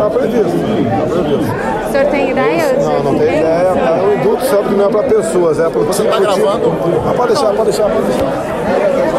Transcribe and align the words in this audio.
Está 0.00 0.18
previsto, 0.18 0.46
está 0.46 1.06
previsto. 1.12 1.52
O 1.86 1.92
senhor 1.92 2.06
tem 2.06 2.30
ideia? 2.30 2.72
de 2.72 2.84
Não, 2.84 3.02
não 3.02 3.18
tem 3.18 3.28
ideia. 3.28 3.44
É, 3.44 4.02
O 4.02 4.14
indulto 4.14 4.46
sabe 4.46 4.68
que 4.70 4.74
não 4.74 4.86
é 4.86 4.88
para 4.88 5.02
pessoas, 5.02 5.60
é 5.60 5.68
para 5.68 5.80
Você 5.82 6.04
tá 6.04 6.18
gravando? 6.18 6.72
Ah, 7.06 7.12
pode 7.14 7.34
deixar, 7.34 7.52
pode 7.52 7.64
deixar, 7.64 7.90
pode 7.90 8.06
deixar. 8.06 8.24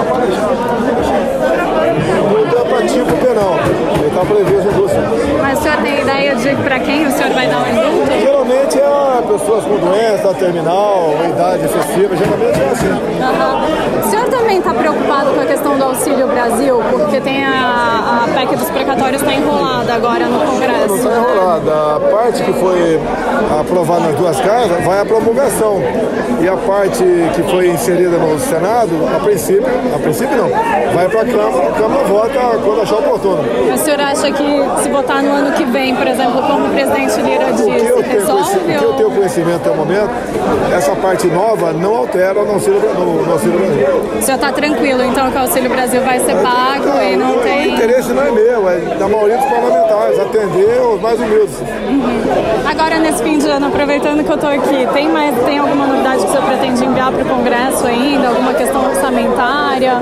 Pode 0.09 0.25
deixar. 0.25 0.49
O 2.25 2.39
indulto 2.39 2.57
é 2.57 2.63
para 2.67 2.87
tipo 2.87 3.13
penal. 3.23 3.59
Ele 3.93 4.07
está 4.07 4.21
previsto 4.21 4.67
o 4.67 4.71
indulto. 4.71 4.95
Mas 5.39 5.59
o 5.59 5.61
senhor 5.61 5.77
tem 5.83 6.01
ideia 6.01 6.35
de 6.35 6.55
para 6.55 6.79
quem 6.79 7.05
o 7.05 7.11
senhor 7.11 7.31
vai 7.31 7.47
dar 7.47 7.61
o 7.61 7.69
indulto? 7.69 8.11
Geralmente 8.19 8.79
é 8.79 9.21
pessoas 9.31 9.63
com 9.63 9.77
doença 9.77 10.33
terminal, 10.33 11.13
idade 11.29 11.63
excessiva, 11.63 12.15
geralmente 12.15 12.59
é 12.59 12.69
assim. 12.71 13.21
Aham. 13.21 14.11
O 14.51 14.53
também 14.53 14.57
está 14.59 14.73
preocupado 14.73 15.29
com 15.33 15.39
a 15.39 15.45
questão 15.45 15.77
do 15.77 15.83
Auxílio 15.85 16.27
Brasil? 16.27 16.81
Porque 16.91 17.21
tem 17.21 17.45
a, 17.45 18.25
a 18.25 18.27
PEC 18.37 18.57
dos 18.57 18.69
precatórios 18.69 19.21
está 19.21 19.33
enrolada 19.33 19.93
agora 19.93 20.25
no 20.25 20.39
Não 20.39 20.45
Congresso. 20.45 20.95
está 20.95 21.09
enrolada. 21.09 21.71
A 21.95 21.99
parte 22.11 22.43
que 22.43 22.53
foi 22.53 22.99
aprovada 23.61 24.07
nas 24.07 24.15
duas 24.15 24.41
casas 24.41 24.83
vai 24.83 24.99
à 24.99 25.05
promulgação. 25.05 25.81
E 26.41 26.49
a 26.49 26.57
parte 26.57 27.03
que 27.33 27.43
foi 27.43 27.69
inserida 27.69 28.17
no 28.17 28.37
Senado, 28.39 28.91
a 29.15 29.19
princípio, 29.23 29.65
a 29.95 29.99
princípio 29.99 30.35
não, 30.35 30.49
vai 30.49 31.07
para 31.07 31.21
a 31.21 31.25
Câmara, 31.25 31.67
a 31.69 31.71
Câmara 31.71 32.03
vota 32.05 32.39
quando 32.65 32.81
achar 32.81 32.95
oportuno. 32.95 33.43
Mas 33.69 33.81
o 33.81 33.83
senhor 33.85 33.99
acha 34.01 34.31
que 34.31 34.65
se 34.83 34.89
votar 34.89 35.21
no 35.23 35.31
ano 35.31 35.51
que 35.53 35.63
vem, 35.65 35.95
por 35.95 36.07
exemplo, 36.07 36.41
como 36.41 36.65
o 36.65 36.69
presidente 36.71 37.21
Lira 37.21 37.45
O 37.45 37.47
que, 37.47 37.53
disse, 37.53 37.65
tenho, 37.79 37.93
conheci- 37.93 38.09
resolve? 38.11 38.55
o 38.57 38.79
que 38.79 38.83
eu 38.83 38.93
tenho 38.93 39.11
conhecimento 39.11 39.55
até 39.57 39.69
o 39.69 39.75
momento, 39.75 40.09
essa 40.75 40.95
parte 40.95 41.27
nova 41.27 41.71
não 41.71 41.95
altera 41.95 42.33
no 42.43 42.51
Auxílio, 42.53 42.81
no, 42.97 43.21
no 43.23 43.31
auxílio 43.31 43.59
Brasil. 43.59 44.01
O 44.17 44.21
senhor 44.21 44.37
está 44.41 44.51
tranquilo, 44.51 45.03
então, 45.03 45.29
que 45.29 45.37
o 45.37 45.41
Auxílio 45.41 45.69
Brasil 45.69 46.01
vai 46.01 46.19
ser 46.19 46.35
pago 46.37 46.99
e 46.99 47.15
não 47.15 47.37
o 47.37 47.39
tem... 47.41 47.75
interesse 47.75 48.11
não 48.11 48.23
é 48.23 48.31
meu, 48.31 48.67
é 48.67 48.77
da 48.97 49.07
maioria 49.07 49.37
dos 49.37 49.45
parlamentares, 49.45 50.19
atender 50.19 50.81
os 50.81 50.99
mais 50.99 51.19
humildes. 51.19 51.61
Agora, 52.65 52.97
nesse 52.97 53.21
fim 53.21 53.37
de 53.37 53.47
ano, 53.47 53.67
aproveitando 53.67 54.23
que 54.23 54.31
eu 54.31 54.35
estou 54.35 54.49
aqui, 54.49 54.87
tem, 54.93 55.09
mais, 55.09 55.37
tem 55.45 55.59
alguma 55.59 55.85
novidade 55.85 56.23
que 56.23 56.25
o 56.25 56.31
senhor 56.31 56.45
pretende 56.45 56.83
enviar 56.83 57.11
para 57.11 57.21
o 57.21 57.25
Congresso 57.25 57.85
ainda? 57.85 58.29
Alguma 58.29 58.53
questão 58.55 58.83
orçamentária? 58.83 59.93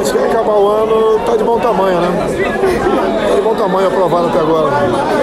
Acho 0.00 0.12
que 0.14 0.24
acabar 0.24 0.54
o 0.54 0.66
ano, 0.66 1.18
está 1.18 1.36
de 1.36 1.44
bom 1.44 1.58
tamanho, 1.58 2.00
né? 2.00 2.08
De 3.40 3.44
bom 3.46 3.54
tamanho 3.54 3.88
aprovado 3.88 4.26
até 4.26 4.38
agora. 4.38 4.70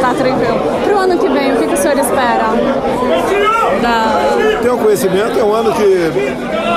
Tá 0.01 0.11
tranquilo. 0.11 0.59
Para 0.83 0.95
o 0.95 0.97
ano 0.97 1.19
que 1.19 1.29
vem, 1.29 1.53
o 1.53 1.57
que, 1.57 1.67
que 1.67 1.73
o 1.75 1.77
senhor 1.77 1.99
espera? 1.99 2.47
Da... 3.79 4.59
Tenho 4.59 4.75
conhecimento, 4.79 5.39
é 5.39 5.43
um 5.43 5.53
ano 5.53 5.71
que 5.71 6.11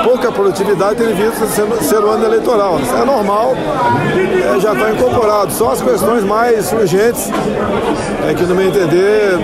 pouca 0.03 0.31
produtividade 0.31 1.03
tem 1.03 1.15
visto 1.15 1.43
ser, 1.47 1.65
ser 1.83 1.97
o 1.97 2.11
ano 2.11 2.25
eleitoral. 2.25 2.79
Isso 2.79 2.95
é 2.95 3.03
normal, 3.03 3.55
é, 3.55 4.59
já 4.59 4.73
está 4.73 4.91
incorporado. 4.91 5.51
Só 5.51 5.71
as 5.71 5.81
questões 5.81 6.23
mais 6.23 6.71
urgentes, 6.71 7.31
é, 8.29 8.35
que 8.35 8.43
no 8.43 8.53
meu 8.53 8.67
entender, 8.67 9.39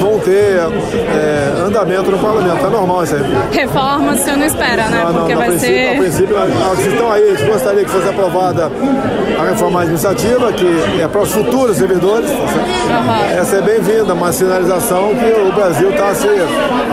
vão 0.00 0.18
ter 0.18 0.58
é, 0.58 1.66
andamento 1.66 2.10
no 2.10 2.18
parlamento. 2.18 2.64
É 2.64 2.70
normal 2.70 3.04
isso 3.04 3.16
aí. 3.16 3.22
Reforma, 3.52 4.12
o 4.12 4.16
senhor 4.16 4.38
não 4.38 4.46
espera, 4.46 4.88
né? 4.88 5.04
Não, 5.04 5.12
Porque 5.12 5.34
não, 5.34 5.42
a 5.42 5.44
vai 5.44 5.48
princípio, 5.50 5.86
a 5.86 5.90
ser... 5.90 5.98
princípio, 5.98 6.36
ah, 6.38 6.76
se 6.76 6.88
estão 6.88 7.12
aí, 7.12 7.30
a 7.30 7.46
gostaria 7.46 7.84
que 7.84 7.90
fosse 7.90 8.08
aprovada 8.08 8.72
a 9.38 9.44
reforma 9.44 9.80
administrativa, 9.80 10.52
que 10.52 10.66
é 11.00 11.06
para 11.06 11.25
os 11.26 11.32
futuros 11.32 11.76
servidores. 11.76 12.30
Essa 13.36 13.56
é 13.56 13.60
bem-vinda, 13.60 14.14
uma 14.14 14.32
sinalização 14.32 15.12
que 15.14 15.40
o 15.40 15.52
Brasil 15.52 15.90
está 15.90 16.14
se 16.14 16.28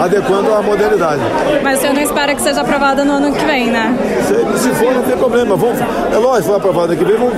adequando 0.01 0.51
à 0.53 0.61
modernidade. 0.61 1.21
Mas 1.61 1.77
o 1.77 1.81
senhor 1.81 1.93
não 1.93 2.01
espera 2.01 2.33
que 2.33 2.41
seja 2.41 2.61
aprovada 2.61 3.05
no 3.05 3.13
ano 3.13 3.31
que 3.31 3.45
vem, 3.45 3.67
né? 3.67 3.95
Se, 4.27 4.63
se 4.63 4.69
for, 4.71 4.91
não 4.93 5.03
tem 5.03 5.15
problema. 5.15 5.55
Vamos, 5.55 5.79
é 5.79 6.17
lógico, 6.17 6.49
for 6.49 6.57
aprovado 6.57 6.93
aqui 6.93 7.05
vem, 7.05 7.15
vamos, 7.15 7.35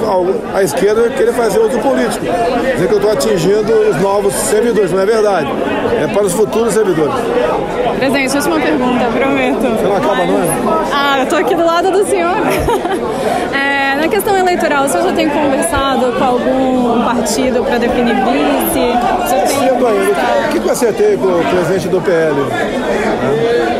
a, 0.53 0.63
esquerda 0.63 1.09
querer 1.09 1.33
fazer 1.33 1.59
outro 1.59 1.79
político. 1.79 2.25
Dizer 2.73 2.87
que 2.87 2.93
eu 2.93 2.97
estou 2.97 3.11
atingindo 3.11 3.73
os 3.89 4.01
novos 4.01 4.33
servidores, 4.33 4.91
não 4.91 5.01
é 5.01 5.05
verdade. 5.05 5.49
É 6.01 6.07
para 6.07 6.23
os 6.23 6.33
futuros 6.33 6.73
servidores. 6.73 7.13
Presidente, 7.97 8.35
última 8.37 8.59
pergunta, 8.59 9.05
prometo. 9.13 9.61
Você 9.61 9.83
não 9.83 9.97
acaba, 9.97 10.25
não 10.25 10.43
é? 10.43 10.47
Ah, 10.93 11.19
eu 11.19 11.25
tô 11.27 11.35
aqui 11.35 11.55
do 11.55 11.65
lado 11.65 11.91
do 11.91 12.05
senhor. 12.05 12.35
É, 13.55 13.94
na 13.97 14.07
questão 14.07 14.37
eleitoral, 14.37 14.85
o 14.85 14.89
senhor 14.89 15.07
já 15.07 15.13
tem 15.13 15.29
conversado 15.29 16.11
com 16.13 16.23
algum 16.23 17.03
partido 17.03 17.63
para 17.63 17.77
definir 17.77 18.15
vice? 18.15 18.73
Tem. 19.29 19.69
O 19.71 20.51
que, 20.51 20.59
que 20.59 20.67
eu 20.67 20.71
acertei 20.71 21.17
com 21.17 21.27
o 21.27 21.43
presidente 21.49 21.87
do 21.89 22.01
PL? 22.01 22.35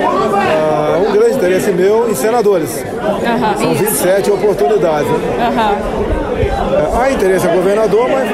Ah, 0.07 0.99
um 1.07 1.11
grande 1.11 1.35
interesse 1.35 1.71
meu 1.71 2.09
em 2.09 2.15
senadores. 2.15 2.69
São 3.57 3.71
isso. 3.73 3.83
27 3.83 4.31
oportunidades. 4.31 5.07
né? 5.09 5.51
É, 6.37 6.97
Há 7.01 7.11
interesse 7.11 7.47
a 7.47 7.51
governador, 7.51 8.07
mas, 8.09 8.29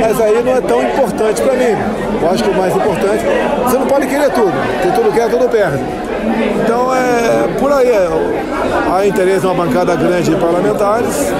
mas 0.00 0.20
aí 0.20 0.42
não 0.42 0.52
é 0.56 0.60
tão 0.60 0.82
importante 0.82 1.42
para 1.42 1.54
mim. 1.54 1.76
Eu 2.22 2.30
acho 2.30 2.44
que 2.44 2.50
o 2.50 2.54
mais 2.54 2.74
importante, 2.74 3.24
você 3.64 3.78
não 3.78 3.86
pode 3.86 4.06
querer 4.06 4.30
tudo. 4.30 4.52
Quem 4.82 4.92
tudo 4.92 5.12
quer, 5.12 5.28
tudo 5.28 5.48
perde. 5.48 5.82
Então 6.62 6.94
é 6.94 7.48
por 7.58 7.72
aí. 7.72 7.88
é, 7.88 8.08
há 8.92 9.06
interesse 9.06 9.46
em 9.46 9.48
uma 9.48 9.64
bancada 9.64 9.94
grande 9.96 10.30
de 10.30 10.36
parlamentares. 10.36 11.32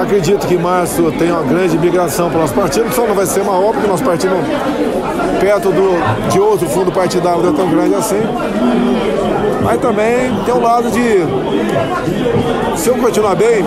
Acredito 0.00 0.46
que 0.46 0.56
março 0.56 1.10
tem 1.18 1.32
uma 1.32 1.42
grande 1.42 1.76
migração 1.76 2.30
para 2.30 2.38
o 2.38 2.40
nosso 2.42 2.54
partido, 2.54 2.92
só 2.94 3.04
não 3.04 3.14
vai 3.14 3.26
ser 3.26 3.42
maior, 3.42 3.72
porque 3.72 3.86
nosso 3.88 4.04
partido, 4.04 4.34
perto 5.40 5.70
do, 5.70 6.30
de 6.30 6.38
outro 6.38 6.68
fundo 6.68 6.92
partidário, 6.92 7.42
não 7.42 7.52
é 7.52 7.56
tão 7.56 7.68
grande 7.68 7.94
assim. 7.96 8.20
Mas 9.62 9.80
também 9.80 10.34
tem 10.44 10.54
um 10.54 10.62
lado 10.62 10.90
de. 10.90 11.26
Se 12.76 12.88
eu 12.88 12.96
continuar 12.96 13.34
bem, 13.34 13.64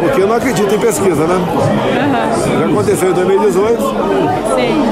porque 0.00 0.22
eu 0.22 0.26
não 0.26 0.36
acredito 0.36 0.74
em 0.74 0.78
pesquisa, 0.78 1.26
né? 1.26 1.34
Já 2.58 2.66
aconteceu 2.66 3.10
em 3.10 3.14
2018, 3.14 3.82
Sim. 3.82 4.82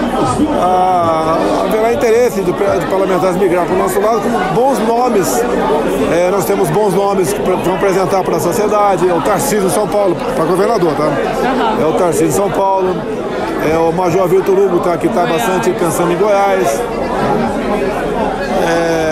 ah, 0.60 1.38
haverá 1.64 1.92
interesse 1.92 2.42
de, 2.42 2.52
de 2.52 2.86
parlamentares 2.86 3.36
migrar 3.36 3.64
para 3.64 3.74
o 3.74 3.78
nosso 3.78 4.00
lado 4.00 4.20
com 4.20 4.54
bons 4.54 4.78
nomes. 4.80 5.42
É, 6.12 6.30
nós 6.30 6.44
temos 6.44 6.68
bons 6.70 6.94
nomes 6.94 7.32
que 7.32 7.40
vão 7.40 7.74
apresentar 7.74 8.22
para 8.22 8.36
a 8.36 8.40
sociedade. 8.40 9.08
É 9.08 9.14
o 9.14 9.20
Tarcísio 9.22 9.70
São 9.70 9.86
Paulo, 9.86 10.16
para 10.34 10.44
governador, 10.44 10.92
tá? 10.94 11.10
É 11.80 11.86
o 11.86 11.92
Tarcísio 11.92 12.32
São 12.32 12.50
Paulo. 12.50 12.94
É 13.72 13.78
o 13.78 13.90
Major 13.92 14.28
Vitor 14.28 14.58
Hugo, 14.58 14.80
tá, 14.80 14.96
que 14.98 15.06
está 15.06 15.24
bastante 15.24 15.70
pensando 15.70 16.12
em 16.12 16.16
Goiás. 16.16 16.82
É, 18.66 19.03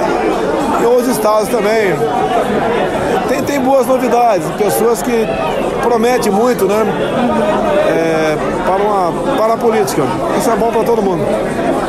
outros 1.03 1.17
estados 1.17 1.49
também. 1.49 1.95
Tem, 3.29 3.43
tem 3.43 3.61
boas 3.61 3.87
novidades, 3.87 4.49
pessoas 4.53 5.03
que 5.03 5.27
prometem 5.83 6.31
muito, 6.31 6.67
né? 6.67 6.85
É, 7.89 8.37
para, 8.65 8.83
uma, 8.83 9.37
para 9.37 9.55
a 9.55 9.57
política. 9.57 10.03
Isso 10.39 10.51
é 10.51 10.57
bom 10.57 10.71
para 10.71 10.85
todo 10.85 11.03
mundo. 11.03 11.25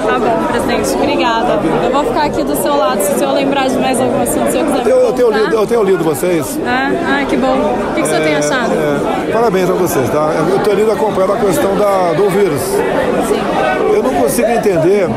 Tá 0.06 0.20
bom, 0.20 0.48
presidente. 0.48 0.94
Obrigada. 0.96 1.60
Eu 1.84 1.92
vou 1.92 2.04
ficar 2.04 2.24
aqui 2.26 2.44
do 2.44 2.56
seu 2.56 2.76
lado. 2.76 3.02
Se 3.02 3.14
o 3.14 3.18
senhor 3.18 3.34
lembrar 3.34 3.68
de 3.68 3.78
mais 3.78 4.00
algum 4.00 4.22
assunto, 4.22 4.44
se 4.44 4.50
o 4.50 4.52
senhor 4.52 4.68
quiser 4.68 4.90
Eu, 4.90 4.98
eu 4.98 5.14
tenho, 5.14 5.32
lido, 5.32 5.56
eu 5.56 5.68
tenho 5.68 5.84
lido 5.84 6.04
vocês. 6.04 6.60
Ah, 6.66 6.92
ah, 7.22 7.26
que 7.26 7.38
bom. 7.38 7.54
O 7.54 7.94
que, 7.94 8.02
que 8.02 8.08
o 8.08 8.10
senhor 8.10 8.24
tem 8.24 8.36
achado? 8.36 8.72
É, 8.74 9.32
parabéns 9.32 9.70
a 9.70 9.74
vocês, 9.74 10.10
tá? 10.10 10.32
Eu 10.50 10.58
estou 10.58 10.74
indo 10.74 10.92
acompanhando 10.92 11.34
a 11.34 11.38
questão 11.38 11.76
da, 11.76 12.14
do 12.14 12.30
vírus. 12.30 12.62
Eu 13.94 14.04
não 14.04 14.14
consigo 14.22 14.50
entender, 14.50 15.08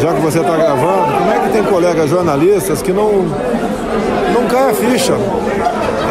já 0.00 0.12
que 0.12 0.20
você 0.20 0.40
está 0.40 0.56
gravando, 0.56 1.12
como 1.18 1.32
é 1.32 1.38
que 1.40 1.48
tem 1.50 1.64
colegas 1.64 2.08
jornalistas 2.08 2.80
que 2.80 2.92
não, 2.92 3.24
não 4.34 4.46
cai 4.48 4.70
a 4.70 4.74
ficha. 4.74 5.14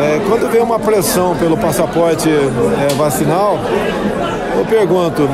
É, 0.01 0.19
quando 0.27 0.49
vem 0.51 0.61
uma 0.61 0.79
pressão 0.79 1.35
pelo 1.35 1.57
passaporte 1.57 2.29
é, 2.29 2.93
vacinal, 2.95 3.57
eu 4.57 4.65
pergunto, 4.65 5.29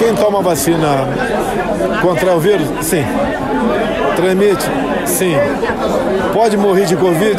quem 0.00 0.14
toma 0.14 0.40
vacina 0.40 1.06
contra 2.00 2.34
o 2.34 2.40
vírus? 2.40 2.66
Sim. 2.80 3.04
Transmite? 4.16 4.64
Sim. 5.04 5.36
Pode 6.32 6.56
morrer 6.56 6.86
de 6.86 6.96
Covid? 6.96 7.36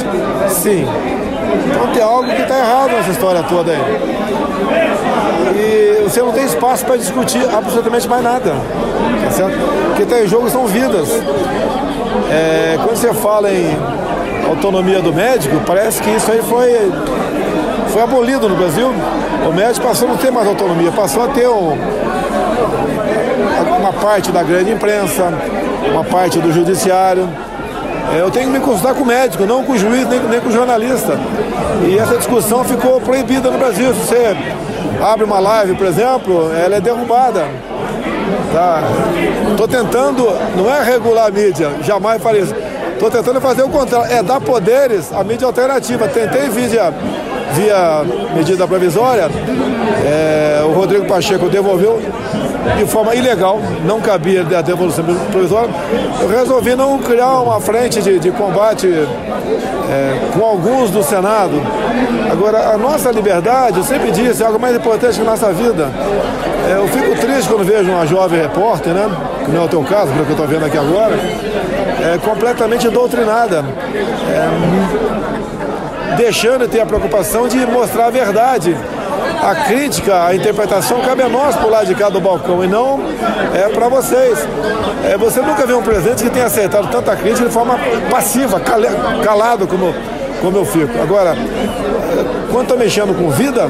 Sim. 0.48 0.86
Então 1.66 1.88
tem 1.92 2.04
algo 2.04 2.30
que 2.30 2.40
está 2.40 2.60
errado 2.60 2.92
nessa 2.92 3.10
história 3.10 3.42
toda 3.44 3.72
aí. 3.72 3.80
E 5.56 6.04
você 6.04 6.22
não 6.22 6.31
tem 6.31 6.46
espaço 6.46 6.86
para 6.86 6.98
discutir 6.98 7.44
absolutamente 7.52 8.08
mais 8.08 8.24
nada. 8.24 8.54
Tá 9.25 9.31
certo? 9.31 9.58
O 9.92 9.96
que 9.96 10.04
está 10.04 10.22
em 10.22 10.28
jogo 10.28 10.48
são 10.48 10.68
vidas. 10.68 11.10
É, 12.30 12.78
quando 12.78 12.96
você 12.96 13.12
fala 13.12 13.52
em 13.52 13.75
autonomia 14.48 15.02
do 15.02 15.12
médico, 15.12 15.60
parece 15.66 16.00
que 16.00 16.12
isso 16.12 16.31
aí 16.31 16.44
foi, 16.44 16.92
foi 17.92 18.02
abolido 18.02 18.48
no 18.50 18.56
Brasil. 18.56 18.92
O 19.48 19.54
médico 19.54 19.86
passou 19.86 20.08
a 20.08 20.12
não 20.12 20.18
ter 20.18 20.32
mais 20.32 20.48
autonomia, 20.48 20.92
passou 20.92 21.24
a 21.24 21.28
ter 21.28 21.48
um, 21.48 21.78
uma 23.78 23.94
parte 23.94 24.32
da 24.32 24.42
grande 24.44 24.72
imprensa, 24.72 25.32
uma 25.92 26.04
parte 26.04 26.40
do 26.40 26.52
judiciário. 26.52 27.28
É, 28.16 28.20
Eu 28.20 28.32
tenho 28.32 28.48
que 28.48 28.54
me 28.54 28.60
consultar 28.60 28.94
com 28.94 29.04
o 29.04 29.06
médico, 29.06 29.46
não 29.46 29.64
com 29.64 29.74
o 29.74 29.78
juiz, 29.78 30.08
nem, 30.08 30.20
nem 30.20 30.40
com 30.40 30.50
o 30.50 30.52
jornalista. 30.52 31.20
E 31.88 31.98
essa 31.98 32.18
discussão 32.18 32.64
ficou 32.64 33.00
proibida 33.02 33.50
no 33.52 33.58
Brasil. 33.58 33.94
Se 33.94 34.00
você 34.08 34.38
abre 35.02 35.26
uma 35.26 35.40
live, 35.40 35.76
por 35.76 35.88
exemplo, 35.88 36.52
ela 36.54 36.78
é 36.78 36.82
derrubada. 36.82 37.46
Tá? 38.54 38.84
Tô 39.56 39.68
tentando, 39.68 40.28
não 40.56 40.74
é 40.74 40.84
regular 40.84 41.28
a 41.28 41.32
mídia, 41.32 41.72
jamais 41.84 42.22
farei 42.22 42.42
isso. 42.42 42.54
Tô 43.00 43.10
tentando 43.10 43.42
fazer 43.42 43.64
o 43.64 43.70
contrário, 43.70 44.14
é 44.14 44.22
dar 44.22 44.40
poderes 44.40 45.12
à 45.12 45.24
mídia 45.24 45.48
alternativa. 45.48 46.08
Tentei 46.08 46.50
via, 46.50 46.94
via 47.53 48.03
medida 48.36 48.68
provisória 48.68 49.30
É, 50.06 50.63
o 50.63 50.71
Rodrigo 50.71 51.06
Pacheco 51.06 51.48
devolveu 51.50 52.01
de 52.77 52.86
forma 52.86 53.15
ilegal, 53.15 53.59
não 53.86 54.00
cabia 54.00 54.45
a 54.57 54.62
devolução 54.62 55.03
provisória. 55.31 55.69
Eu 56.19 56.30
resolvi 56.30 56.75
não 56.75 57.00
criar 57.00 57.39
uma 57.42 57.59
frente 57.59 58.01
de, 58.01 58.19
de 58.19 58.31
combate 58.31 58.88
é, 58.88 60.19
com 60.33 60.45
alguns 60.45 60.92
do 60.92 61.03
Senado. 61.03 61.62
Agora, 62.31 62.74
a 62.74 62.77
nossa 62.77 63.12
liberdade, 63.12 63.77
eu 63.77 63.83
sempre 63.83 64.12
disse, 64.12 64.44
é 64.44 64.45
algo 64.45 64.59
mais 64.59 64.75
importante 64.75 65.15
que 65.15 65.21
a 65.21 65.30
nossa 65.30 65.51
vida. 65.51 65.89
É, 66.69 66.77
eu 66.77 66.88
fico 66.88 67.15
triste 67.19 67.50
quando 67.50 67.65
vejo 67.65 67.89
uma 67.92 68.06
jovem 68.06 68.39
repórter, 68.42 68.94
né? 68.94 69.09
Que 69.44 69.51
não 69.51 69.63
é 69.63 69.65
o 69.65 69.68
teu 69.68 69.83
caso, 69.83 70.12
pelo 70.12 70.25
que 70.25 70.31
eu 70.31 70.36
estou 70.36 70.48
vendo 70.48 70.65
aqui 70.65 70.77
agora, 70.77 71.15
é, 71.15 72.18
completamente 72.19 72.88
doutrinada. 72.89 73.65
É, 74.30 75.41
deixando 76.18 76.66
de 76.66 76.69
ter 76.69 76.81
a 76.81 76.86
preocupação 76.86 77.48
de 77.48 77.66
mostrar 77.66 78.08
a 78.08 78.10
verdade 78.10 78.75
a 79.42 79.56
crítica, 79.56 80.28
a 80.28 80.36
interpretação 80.36 81.02
cabe 81.02 81.24
a 81.24 81.30
nós 81.30 81.56
por 81.56 81.72
lá 81.72 81.84
de 81.84 81.96
cá 81.96 82.10
do 82.10 82.22
balcão 82.22 82.63
e 82.63 82.68
não 82.68 83.00
é 83.56 83.68
para 83.69 83.90
vocês. 83.90 84.38
É, 85.04 85.18
você 85.18 85.42
nunca 85.42 85.66
viu 85.66 85.80
um 85.80 85.81
presidente 85.81 86.24
que 86.24 86.30
tenha 86.30 86.46
aceitado 86.46 86.88
tanta 86.92 87.16
crítica 87.16 87.48
de 87.48 87.54
forma 87.54 87.78
passiva, 88.10 88.62
calado 89.24 89.68
como, 89.68 89.96
como 90.42 90.58
eu 90.58 90.66
fico. 90.66 91.02
Agora, 91.02 91.36
quando 92.52 92.63
estou 92.63 92.78
mexendo 92.78 93.18
com 93.18 93.31
vida, 93.31 93.68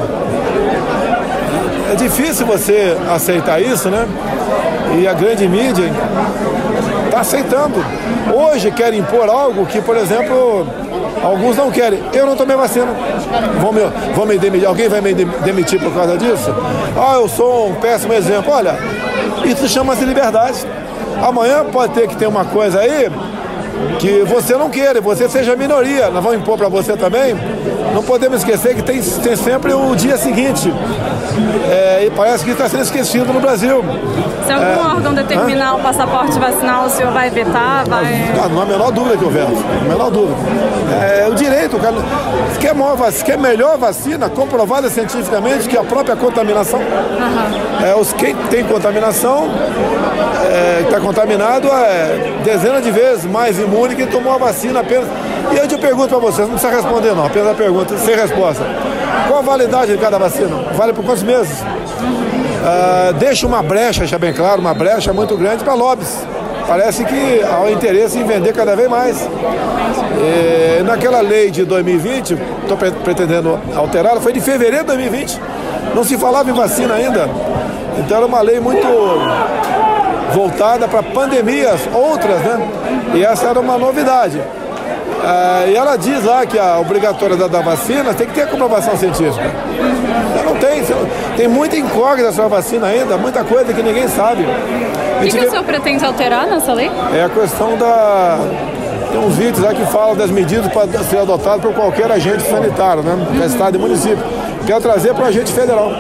é 1.89 1.95
difícil 1.95 2.45
você 2.45 2.97
aceitar 3.09 3.61
isso, 3.61 3.89
né? 3.89 4.05
E 4.99 5.07
a 5.07 5.13
grande 5.13 5.47
mídia 5.47 5.89
está 7.05 7.21
aceitando. 7.21 7.83
Hoje 8.33 8.71
quer 8.71 8.93
impor 8.93 9.29
algo 9.29 9.65
que, 9.65 9.81
por 9.81 9.95
exemplo, 9.95 10.67
Alguns 11.23 11.57
não 11.57 11.71
querem. 11.71 12.01
Eu 12.13 12.25
não 12.25 12.35
tomei 12.35 12.55
vacina. 12.55 12.87
Vão 13.59 13.71
me, 13.71 13.81
vão 14.15 14.25
me 14.25 14.37
demitir. 14.37 14.67
Alguém 14.67 14.87
vai 14.87 15.01
me 15.01 15.13
demitir 15.13 15.79
por 15.79 15.93
causa 15.93 16.17
disso? 16.17 16.53
Ah, 16.97 17.15
eu 17.15 17.27
sou 17.27 17.69
um 17.69 17.75
péssimo 17.75 18.13
exemplo. 18.13 18.51
Olha, 18.51 18.75
isso 19.45 19.67
chama-se 19.67 20.03
liberdade. 20.05 20.65
Amanhã 21.21 21.65
pode 21.65 21.93
ter 21.93 22.07
que 22.07 22.15
ter 22.15 22.27
uma 22.27 22.45
coisa 22.45 22.79
aí 22.79 23.09
que 23.99 24.23
você 24.23 24.55
não 24.55 24.69
queira, 24.69 25.01
você 25.01 25.27
seja 25.29 25.55
minoria. 25.55 26.09
Nós 26.09 26.23
vamos 26.23 26.39
impor 26.39 26.57
para 26.57 26.69
você 26.69 26.95
também. 26.95 27.35
Não 27.93 28.03
podemos 28.03 28.39
esquecer 28.39 28.75
que 28.75 28.81
tem, 28.81 29.01
tem 29.01 29.35
sempre 29.35 29.73
o 29.73 29.95
dia 29.95 30.17
seguinte. 30.17 30.73
É, 31.69 32.05
e 32.05 32.11
parece 32.11 32.43
que 32.43 32.51
está 32.51 32.67
sendo 32.67 32.83
esquecido 32.83 33.33
no 33.33 33.39
Brasil. 33.39 33.83
Se 34.45 34.51
algum 34.51 34.65
é, 34.65 34.93
órgão 34.95 35.13
determinar 35.13 35.75
o 35.75 35.79
passaporte 35.79 36.37
vacinal, 36.39 36.85
o 36.85 36.89
senhor 36.89 37.11
vai 37.11 37.29
vetar? 37.29 37.87
Vai... 37.87 38.31
Não, 38.35 38.49
não 38.49 38.59
há 38.61 38.63
a 38.63 38.65
menor 38.65 38.91
dúvida 38.91 39.17
que 39.17 39.25
há 39.25 39.81
a 39.81 39.83
menor 39.83 40.09
dúvida. 40.09 40.37
É, 41.01 41.27
o 41.27 41.35
direito, 41.35 41.77
cara. 41.77 41.95
Se 42.53 42.59
quer, 42.59 42.73
maior, 42.73 43.11
se 43.11 43.23
quer 43.23 43.37
melhor 43.37 43.77
vacina, 43.77 44.29
comprovada 44.29 44.89
cientificamente 44.89 45.67
que 45.67 45.77
a 45.77 45.83
própria 45.83 46.15
contaminação. 46.15 46.79
Uhum. 46.79 47.85
É, 47.85 47.95
os, 47.95 48.13
quem 48.13 48.35
tem 48.49 48.63
contaminação, 48.63 49.49
está 50.83 50.97
é, 50.97 50.99
contaminado 50.99 51.67
é 51.67 52.39
dezenas 52.43 52.83
de 52.83 52.91
vezes 52.91 53.25
mais 53.25 53.59
imune 53.59 53.95
que 53.95 54.05
tomou 54.05 54.33
a 54.33 54.37
vacina 54.37 54.81
apenas. 54.81 55.07
E 55.53 55.57
eu 55.57 55.67
te 55.67 55.77
pergunto 55.77 56.09
para 56.09 56.19
vocês, 56.19 56.47
não 56.47 56.55
precisa 56.55 56.73
responder 56.73 57.13
não, 57.13 57.25
apenas 57.25 57.49
a 57.49 57.53
pergunta, 57.53 57.97
sem 57.97 58.15
resposta. 58.15 58.63
Qual 59.27 59.39
a 59.39 59.41
validade 59.41 59.91
de 59.91 59.97
cada 59.97 60.17
vacina? 60.17 60.55
Vale 60.73 60.93
por 60.93 61.03
quantos 61.03 61.23
meses? 61.23 61.61
Uh, 61.61 63.13
deixa 63.13 63.45
uma 63.47 63.61
brecha, 63.61 64.05
já 64.05 64.17
bem 64.17 64.33
claro, 64.33 64.61
uma 64.61 64.73
brecha 64.73 65.11
muito 65.11 65.35
grande 65.35 65.63
para 65.63 65.73
lobbies. 65.73 66.25
Parece 66.67 67.03
que 67.03 67.41
há 67.43 67.61
o 67.61 67.69
interesse 67.69 68.17
em 68.17 68.23
vender 68.23 68.53
cada 68.53 68.75
vez 68.75 68.89
mais. 68.89 69.27
E, 70.21 70.83
naquela 70.83 71.19
lei 71.19 71.51
de 71.51 71.65
2020, 71.65 72.37
estou 72.61 72.77
pretendendo 73.03 73.59
alterá-la, 73.75 74.21
foi 74.21 74.31
de 74.31 74.39
fevereiro 74.39 74.85
de 74.85 74.87
2020. 74.87 75.41
Não 75.93 76.03
se 76.03 76.17
falava 76.17 76.49
em 76.49 76.53
vacina 76.53 76.93
ainda. 76.93 77.29
Então 77.97 78.17
era 78.17 78.25
uma 78.25 78.41
lei 78.41 78.59
muito 78.59 78.87
voltada 80.33 80.87
para 80.87 81.03
pandemias, 81.03 81.81
outras, 81.93 82.39
né? 82.39 82.69
E 83.15 83.25
essa 83.25 83.47
era 83.47 83.59
uma 83.59 83.77
novidade. 83.77 84.41
Ah, 85.23 85.65
e 85.67 85.75
ela 85.75 85.95
diz 85.97 86.23
lá 86.23 86.45
que 86.45 86.57
a 86.57 86.79
obrigatoriedade 86.79 87.51
da 87.51 87.61
vacina 87.61 88.13
tem 88.13 88.27
que 88.27 88.33
ter 88.33 88.47
comprovação 88.47 88.97
científica. 88.97 89.51
Não 90.45 90.55
tem, 90.55 90.83
tem 91.37 91.47
muita 91.47 91.77
incógnita 91.77 92.31
sobre 92.31 92.45
a 92.45 92.57
vacina 92.57 92.87
ainda, 92.87 93.17
muita 93.17 93.43
coisa 93.43 93.73
que 93.73 93.83
ninguém 93.83 94.07
sabe. 94.07 94.43
O 94.43 95.23
que, 95.23 95.37
que 95.37 95.45
o 95.45 95.49
senhor 95.49 95.63
pretende 95.63 96.03
alterar 96.03 96.47
nessa 96.47 96.73
lei? 96.73 96.89
É 97.13 97.23
a 97.23 97.29
questão 97.29 97.77
da. 97.77 98.39
Tem 99.11 99.19
uns 99.19 99.35
vídeos 99.35 99.59
lá 99.59 99.73
que 99.73 99.85
falam 99.87 100.15
das 100.15 100.31
medidas 100.31 100.71
para 100.71 100.87
ser 101.03 101.17
adotado 101.17 101.61
por 101.61 101.73
qualquer 101.73 102.09
agente 102.11 102.43
sanitário, 102.43 103.03
né? 103.03 103.13
Uhum. 103.13 103.45
Estado 103.45 103.75
e 103.75 103.79
município. 103.79 104.23
Quero 104.65 104.79
trazer 104.79 105.13
para 105.13 105.25
o 105.25 105.27
agente 105.27 105.51
federal. 105.51 105.91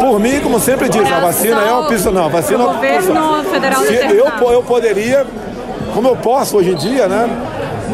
Por 0.00 0.20
mim, 0.20 0.40
como 0.40 0.60
sempre 0.60 0.88
disse, 0.88 1.12
a 1.12 1.20
vacina 1.20 1.60
é. 1.62 2.10
Não, 2.12 2.24
a 2.24 2.28
vacina 2.28 2.64
o 2.64 2.74
governo 2.74 3.44
federal 3.44 3.82
Se 3.82 3.94
eu, 3.94 4.52
eu 4.52 4.62
poderia, 4.62 5.26
como 5.92 6.08
eu 6.08 6.16
posso 6.16 6.58
hoje 6.58 6.70
em 6.70 6.76
dia, 6.76 7.08
né? 7.08 7.28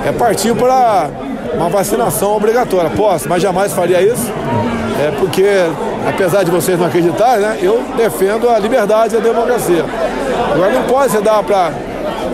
É 0.06 0.12
partir 0.12 0.54
para 0.54 1.08
uma 1.54 1.68
vacinação 1.68 2.36
obrigatória. 2.36 2.90
Posso, 2.90 3.28
mas 3.28 3.42
jamais 3.42 3.72
faria 3.72 4.00
isso. 4.02 4.32
É 5.00 5.10
porque, 5.18 5.46
apesar 6.08 6.44
de 6.44 6.50
vocês 6.50 6.78
não 6.78 6.86
acreditarem, 6.86 7.40
né, 7.40 7.58
eu 7.60 7.82
defendo 7.96 8.48
a 8.48 8.58
liberdade 8.58 9.14
e 9.14 9.18
a 9.18 9.20
democracia. 9.20 9.84
Agora 10.52 10.72
não 10.72 10.84
pode 10.84 11.12
se 11.12 11.20
dar 11.20 11.42
para 11.42 11.72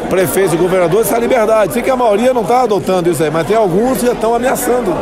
prefeitos 0.09 0.55
e 0.55 0.57
governadores 0.57 1.07
essa 1.07 1.19
liberdade. 1.19 1.73
Sei 1.73 1.83
que 1.83 1.91
a 1.91 1.97
maioria 1.97 2.35
não 2.35 2.43
está 2.43 2.63
adotando 2.63 3.11
isso 3.11 3.23
aí, 3.23 3.31
mas 3.31 3.47
tem 3.47 3.57
alguns 3.57 3.99
que 3.99 4.07
já 4.07 4.13
estão 4.13 4.35
ameaçando. 4.35 4.95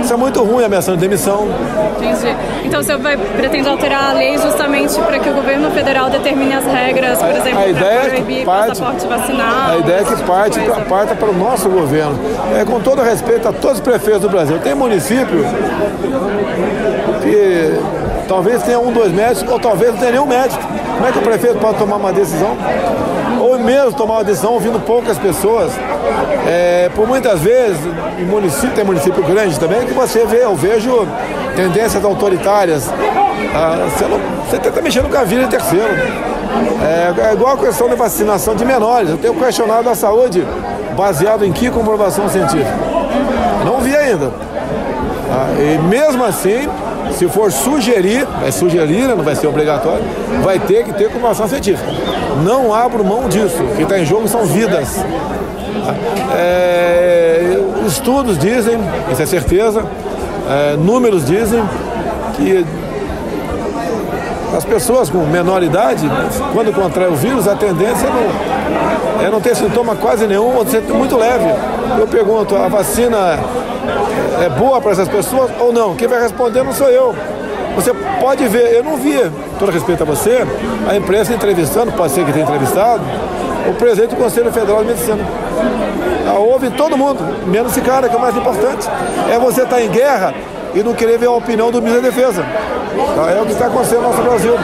Isso 0.00 0.12
é 0.12 0.16
muito 0.16 0.42
ruim, 0.42 0.64
ameaçando 0.64 0.98
demissão. 0.98 1.48
Entendi. 1.96 2.34
Então 2.64 2.82
você 2.82 2.96
vai, 2.96 3.16
pretende 3.16 3.68
alterar 3.68 4.10
a 4.10 4.12
lei 4.12 4.38
justamente 4.38 4.98
para 5.00 5.18
que 5.18 5.28
o 5.28 5.34
governo 5.34 5.70
federal 5.70 6.08
determine 6.10 6.54
as 6.54 6.64
regras, 6.64 7.18
por 7.18 7.30
exemplo, 7.30 7.74
para 7.74 8.10
proibir 8.10 8.44
parte, 8.44 8.68
passaporte 8.68 9.06
vacinal. 9.06 9.70
A 9.70 9.78
ideia 9.78 10.00
é 10.00 10.04
que 10.04 10.22
parte, 10.22 10.60
parta 10.88 11.14
para 11.14 11.30
o 11.30 11.34
nosso 11.34 11.68
governo. 11.68 12.18
É, 12.58 12.64
com 12.64 12.80
todo 12.80 13.02
respeito 13.02 13.48
a 13.48 13.52
todos 13.52 13.78
os 13.78 13.80
prefeitos 13.80 14.22
do 14.22 14.28
Brasil. 14.28 14.58
Tem 14.58 14.74
município 14.74 15.44
que 17.22 17.80
talvez 18.28 18.62
tenha 18.62 18.78
um, 18.78 18.92
dois 18.92 19.12
médicos, 19.12 19.52
ou 19.52 19.58
talvez 19.58 19.92
não 19.92 19.98
tenha 19.98 20.12
nenhum 20.12 20.26
médico. 20.26 20.62
Como 20.94 21.06
é 21.06 21.12
que 21.12 21.18
o 21.18 21.22
prefeito 21.22 21.58
pode 21.58 21.78
tomar 21.78 21.96
uma 21.96 22.12
decisão? 22.12 22.56
Mesmo 23.62 23.92
tomar 23.92 24.14
uma 24.14 24.24
decisão 24.24 24.52
ouvindo 24.52 24.80
poucas 24.80 25.18
pessoas. 25.18 25.72
É, 26.46 26.90
por 26.94 27.06
muitas 27.06 27.40
vezes, 27.40 27.78
em 28.18 28.24
município, 28.24 28.70
tem 28.70 28.84
município 28.84 29.22
grande 29.22 29.58
também, 29.58 29.86
que 29.86 29.92
você 29.92 30.24
vê, 30.24 30.44
eu 30.44 30.54
vejo 30.54 31.06
tendências 31.54 32.04
autoritárias. 32.04 32.88
Ah, 33.54 33.86
você 34.48 34.56
está 34.56 34.80
mexendo 34.80 35.10
com 35.10 35.18
a 35.18 35.24
vida 35.24 35.44
de 35.44 35.50
terceiro. 35.50 35.88
É, 36.82 37.28
é, 37.28 37.32
igual 37.32 37.54
a 37.54 37.58
questão 37.58 37.88
da 37.88 37.94
vacinação 37.94 38.54
de 38.54 38.64
menores. 38.64 39.10
Eu 39.10 39.18
tenho 39.18 39.34
questionado 39.34 39.88
a 39.88 39.94
saúde 39.94 40.46
baseado 40.96 41.44
em 41.44 41.52
que 41.52 41.70
comprovação 41.70 42.28
científica? 42.28 42.74
Não 43.64 43.80
vi 43.80 43.94
ainda. 43.96 44.32
Ah, 45.30 45.48
e 45.60 45.78
mesmo 45.78 46.24
assim, 46.24 46.68
se 47.12 47.28
for 47.28 47.50
sugerir, 47.52 48.26
vai 48.40 48.52
sugerir, 48.52 49.06
né, 49.06 49.14
não 49.14 49.24
vai 49.24 49.34
ser 49.34 49.46
obrigatório, 49.46 50.04
vai 50.42 50.58
ter 50.58 50.84
que 50.84 50.92
ter 50.92 51.10
comprovação 51.10 51.48
científica. 51.48 51.88
Não 52.44 52.72
abro 52.72 53.04
mão 53.04 53.28
disso. 53.28 53.62
O 53.62 53.76
que 53.76 53.82
está 53.82 53.98
em 53.98 54.04
jogo 54.04 54.28
são 54.28 54.44
vidas. 54.44 55.04
É, 56.36 57.58
estudos 57.86 58.38
dizem, 58.38 58.78
isso 59.10 59.22
é 59.22 59.26
certeza, 59.26 59.84
é, 60.48 60.76
números 60.76 61.24
dizem 61.24 61.62
que 62.36 62.64
as 64.56 64.64
pessoas 64.64 65.08
com 65.08 65.18
menor 65.18 65.62
idade, 65.62 66.10
quando 66.52 66.74
contraem 66.74 67.08
o 67.08 67.16
vírus, 67.16 67.46
a 67.46 67.54
tendência 67.54 68.06
é 68.06 68.10
não, 68.10 69.26
é 69.26 69.30
não 69.30 69.40
ter 69.40 69.54
sintoma 69.54 69.94
quase 69.94 70.26
nenhum 70.26 70.56
ou 70.56 70.66
ser 70.66 70.82
muito 70.82 71.16
leve. 71.16 71.46
Eu 71.98 72.06
pergunto, 72.06 72.56
a 72.56 72.68
vacina 72.68 73.38
é 74.44 74.48
boa 74.48 74.80
para 74.80 74.92
essas 74.92 75.08
pessoas 75.08 75.50
ou 75.58 75.72
não? 75.72 75.94
Quem 75.94 76.08
vai 76.08 76.20
responder 76.20 76.62
não 76.62 76.72
sou 76.72 76.88
eu. 76.88 77.14
Você 77.74 77.92
pode 78.20 78.46
ver, 78.48 78.74
eu 78.74 78.82
não 78.84 78.96
vi, 78.96 79.18
todo 79.58 79.70
respeito 79.70 80.02
a 80.02 80.06
você, 80.06 80.44
a 80.88 80.96
imprensa 80.96 81.32
entrevistando, 81.32 81.92
pode 81.92 82.12
ser 82.12 82.24
que 82.24 82.32
tenha 82.32 82.44
entrevistado, 82.44 83.02
o 83.68 83.74
presidente 83.74 84.10
do 84.10 84.16
Conselho 84.16 84.52
Federal 84.52 84.82
de 84.82 84.88
Medicina. 84.88 85.24
Ah, 86.26 86.38
Houve 86.38 86.70
todo 86.70 86.96
mundo, 86.96 87.22
menos 87.46 87.72
esse 87.72 87.80
cara, 87.80 88.08
que 88.08 88.14
é 88.14 88.18
o 88.18 88.20
mais 88.20 88.36
importante. 88.36 88.88
É 89.30 89.38
você 89.38 89.62
estar 89.62 89.76
tá 89.76 89.82
em 89.82 89.88
guerra 89.88 90.34
e 90.74 90.82
não 90.82 90.94
querer 90.94 91.18
ver 91.18 91.26
a 91.26 91.32
opinião 91.32 91.70
do 91.70 91.80
ministro 91.80 92.02
da 92.02 92.08
Defesa. 92.08 92.44
Tá? 93.16 93.30
É 93.30 93.40
o 93.40 93.46
que 93.46 93.52
está 93.52 93.66
acontecendo 93.66 94.02
no 94.02 94.08
nosso 94.08 94.22
Brasil. 94.22 94.54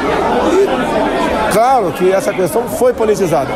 E 0.52 1.52
claro 1.52 1.92
que 1.92 2.12
essa 2.12 2.32
questão 2.32 2.62
foi 2.68 2.92
politizada. 2.92 3.50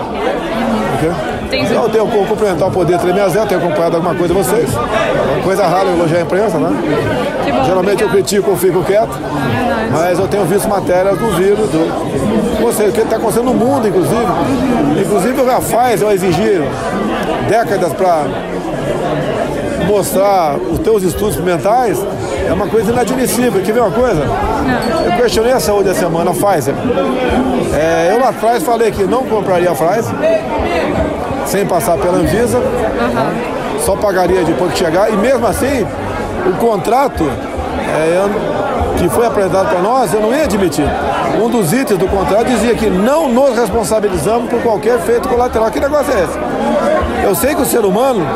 Okay? 0.97 1.30
Entendi. 1.51 1.75
Eu 1.75 1.89
tenho 1.89 2.07
que 2.07 2.27
cumprimentar 2.27 2.69
o 2.69 2.71
poder 2.71 2.99
360, 2.99 3.47
tenho 3.47 3.61
acompanhado 3.61 3.97
alguma 3.97 4.15
coisa 4.15 4.33
de 4.33 4.41
vocês. 4.41 4.71
Uma 4.73 5.43
coisa 5.43 5.67
rara 5.67 5.89
eu 5.89 5.97
elogiar 5.97 6.19
a 6.19 6.23
imprensa, 6.23 6.59
né? 6.59 6.69
Bom, 6.71 7.65
Geralmente 7.65 7.75
obrigado. 7.75 8.03
eu 8.03 8.09
critico 8.11 8.51
ou 8.51 8.57
fico 8.57 8.85
quieto. 8.85 9.11
É 9.13 9.91
mas 9.91 10.19
eu 10.19 10.29
tenho 10.29 10.45
visto 10.45 10.69
matérias 10.69 11.19
do 11.19 11.29
vírus, 11.33 11.69
do. 11.71 12.63
Ou 12.65 12.73
seja, 12.73 12.91
o 12.91 12.93
que 12.93 13.01
está 13.01 13.17
acontecendo 13.17 13.47
no 13.47 13.55
mundo, 13.55 13.89
inclusive. 13.89 14.15
Inclusive 15.05 15.41
o 15.41 15.47
Rafaz 15.47 16.01
vai 16.01 16.15
exigir 16.15 16.63
décadas 17.49 17.93
para 17.95 18.27
mostrar 19.89 20.57
os 20.57 20.79
teus 20.79 21.03
estudos 21.03 21.35
experimentais, 21.35 21.99
é 22.51 22.53
uma 22.53 22.67
coisa 22.67 22.91
inadmissível. 22.91 23.63
Quer 23.63 23.73
ver 23.73 23.81
uma 23.81 23.93
coisa? 23.93 24.23
Eu 25.05 25.13
questionei 25.17 25.53
a 25.53 25.61
saúde 25.61 25.89
da 25.89 25.95
semana, 25.95 26.33
a 26.33 26.35
Pfizer. 26.35 26.75
É, 27.73 28.13
eu 28.13 28.19
lá 28.19 28.31
atrás 28.31 28.63
falei 28.65 28.91
que 28.91 29.05
não 29.05 29.25
compraria 29.25 29.71
a 29.71 29.75
Pfizer, 29.75 30.15
sem 31.47 31.65
passar 31.65 31.97
pela 31.97 32.19
Anvisa, 32.19 32.59
uhum. 32.59 33.81
só 33.81 33.97
pagaria 33.97 34.43
depois 34.45 34.73
que 34.73 34.79
chegar, 34.79 35.13
e 35.13 35.17
mesmo 35.17 35.47
assim, 35.47 35.87
o 36.47 36.57
contrato 36.57 37.25
é, 37.25 38.99
que 38.99 39.09
foi 39.09 39.27
apresentado 39.27 39.69
para 39.69 39.81
nós, 39.81 40.13
eu 40.13 40.21
não 40.21 40.35
ia 40.35 40.45
admitir. 40.45 40.87
Um 41.41 41.49
dos 41.49 41.73
itens 41.73 41.99
do 41.99 42.09
contrato 42.09 42.49
dizia 42.49 42.75
que 42.75 42.91
não 42.91 43.29
nos 43.29 43.57
responsabilizamos 43.57 44.51
por 44.51 44.61
qualquer 44.63 44.97
efeito 44.97 45.29
colateral. 45.29 45.71
Que 45.71 45.79
negócio 45.79 46.13
é 46.13 46.25
esse? 46.25 47.25
Eu 47.25 47.35
sei 47.35 47.55
que 47.55 47.63
o 47.63 47.65
ser 47.65 47.85
humano 47.85 48.27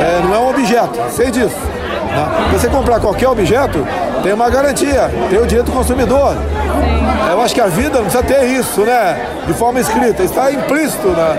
é, 0.00 0.22
não 0.26 0.34
é 0.34 0.38
um 0.38 0.48
objeto, 0.48 0.98
sei 1.10 1.30
disso. 1.30 1.73
Né? 2.14 2.48
Você 2.52 2.68
comprar 2.68 3.00
qualquer 3.00 3.28
objeto, 3.28 3.86
tem 4.22 4.32
uma 4.32 4.48
garantia, 4.48 5.10
tem 5.28 5.38
o 5.38 5.46
direito 5.46 5.66
do 5.66 5.72
consumidor. 5.72 6.36
Eu 7.30 7.40
acho 7.40 7.54
que 7.54 7.60
a 7.60 7.66
vida 7.66 7.98
não 7.98 8.04
precisa 8.04 8.22
ter 8.22 8.44
isso, 8.44 8.82
né? 8.82 9.26
De 9.46 9.52
forma 9.54 9.80
escrita, 9.80 10.22
está 10.22 10.52
implícito 10.52 11.08
né? 11.08 11.36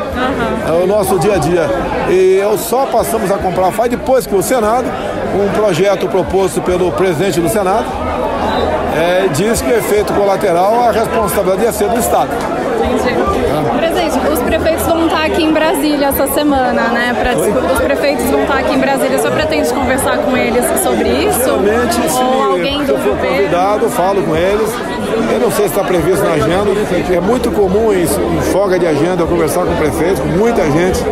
Uhum. 0.68 0.80
no 0.82 0.88
nosso 0.88 1.18
dia 1.18 1.36
a 1.36 1.38
dia. 1.38 1.70
E 2.10 2.38
eu 2.42 2.58
só 2.58 2.86
passamos 2.86 3.32
a 3.32 3.38
comprar 3.38 3.68
a 3.68 3.72
FAI 3.72 3.90
depois 3.90 4.28
que 4.28 4.36
o 4.36 4.42
Senado, 4.42 4.86
um 5.34 5.50
projeto 5.54 6.08
proposto 6.08 6.62
pelo 6.62 6.92
presidente 6.92 7.40
do 7.40 7.48
Senado, 7.48 7.86
é, 8.96 9.28
diz 9.34 9.62
que 9.62 9.72
o 9.72 9.78
efeito 9.78 10.14
colateral, 10.14 10.84
a 10.88 10.92
responsabilidade 10.92 11.64
ia 11.64 11.72
ser 11.72 11.90
do 11.90 12.00
Estado. 12.00 12.30
Entendi. 12.86 13.78
Presidente, 13.78 14.28
os 14.32 14.40
prefeitos 14.40 14.86
vão 14.86 15.06
estar 15.06 15.26
aqui 15.26 15.44
em 15.44 15.52
Brasília 15.52 16.08
essa 16.08 16.28
semana, 16.28 16.82
né? 16.90 17.16
Pra, 17.20 17.36
os 17.36 17.80
prefeitos 17.80 18.26
vão 18.26 18.44
estar 18.44 18.60
aqui 18.60 18.74
em 18.74 18.80
Brasília. 18.80 19.18
Senhor 19.20 19.34
pretende 19.34 19.74
conversar 19.74 20.18
com 20.20 20.38
eles 20.38 20.64
sobre 20.82 21.10
isso? 21.10 21.44
Realmente, 21.44 21.94
se, 21.94 22.22
Ou 22.22 22.44
alguém 22.52 22.80
do 22.80 22.86
se 22.86 22.92
eu 22.92 23.00
for 23.00 23.18
convidado, 23.18 23.90
falo 23.90 24.22
com 24.24 24.36
eles. 24.36 24.70
Eu 25.34 25.40
não 25.40 25.52
sei 25.52 25.68
se 25.68 25.72
está 25.72 25.84
previsto 25.84 26.24
na 26.24 26.34
agenda. 26.34 26.72
É 27.14 27.20
muito 27.20 27.52
comum 27.52 27.92
em, 27.92 28.04
em 28.04 28.42
folga 28.52 28.78
de 28.78 28.86
agenda 28.86 29.24
eu 29.24 29.28
conversar 29.28 29.66
com 29.66 29.72
o 29.72 29.78
prefeito, 29.78 30.22
com 30.22 30.28
muita 30.28 30.64
gente. 30.72 31.04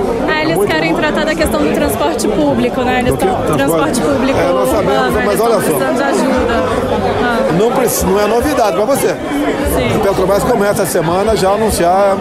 Ah, 0.43 0.51
eles 0.51 0.65
querem 0.65 0.93
tratar 0.93 1.25
da 1.25 1.33
questão 1.33 1.61
do 1.61 1.73
transporte 1.73 2.27
público, 2.27 2.81
né? 2.81 2.99
Eles 2.99 3.13
estão 3.13 3.29
transporte, 3.29 3.57
transporte 3.57 4.01
público. 4.01 4.39
É, 4.39 4.51
nós 4.51 4.69
sabemos, 4.69 5.25
mas 5.25 5.39
olha 5.39 5.55
só. 5.55 5.93
de 5.93 6.03
ajuda. 6.03 6.53
Ah. 7.23 7.37
Não, 7.53 8.11
não 8.11 8.19
é 8.19 8.27
novidade 8.27 8.75
para 8.75 8.85
você. 8.85 9.07
Sim. 9.07 9.95
O 9.95 9.99
Petrobras 10.01 10.43
começa 10.43 10.83
a 10.83 10.85
semana 10.85 11.35
já 11.37 11.49
a 11.49 11.53
anunciar 11.53 12.17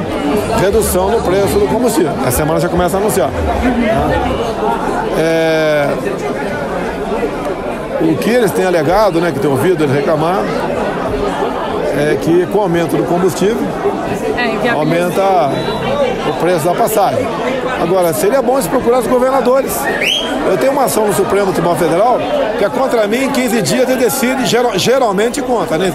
redução 0.61 1.11
no 1.11 1.23
preço 1.23 1.59
do 1.59 1.67
combustível. 1.67 2.13
A 2.25 2.31
semana 2.31 2.61
já 2.61 2.69
começa 2.69 2.97
a 2.97 3.01
anunciar. 3.01 3.31
É, 5.19 5.89
o 8.01 8.17
que 8.17 8.31
eles 8.31 8.51
têm 8.53 8.65
alegado, 8.65 9.21
né, 9.21 9.33
que 9.33 9.41
têm 9.41 9.51
ouvido 9.51 9.85
eles 9.85 9.95
reclamar, 9.95 10.43
é 11.99 12.17
que 12.21 12.47
com 12.47 12.59
o 12.59 12.63
aumento 12.63 12.97
do 12.97 13.05
combustível 13.05 13.59
é, 14.65 14.69
aumenta 14.71 15.51
o 16.29 16.33
preço 16.41 16.65
da 16.65 16.75
passagem. 16.75 17.27
Agora, 17.83 18.13
seria 18.13 18.41
bom 18.41 18.61
se 18.61 18.69
procurar 18.69 19.01
os 19.01 19.07
governadores. 19.07 19.73
Eu 20.49 20.57
tenho 20.59 20.73
uma 20.73 20.85
ação 20.85 21.07
no 21.07 21.15
Supremo 21.15 21.53
Tribunal 21.53 21.77
Federal 21.77 22.19
que 22.63 22.67
é 22.67 22.69
contra 22.69 23.09
mim, 23.09 23.25
em 23.25 23.31
15 23.31 23.63
dias 23.63 23.89
ele 23.89 23.99
decide, 23.99 24.47
geral, 24.47 24.79
geralmente 24.79 25.43
contra, 25.43 25.77
né? 25.77 25.93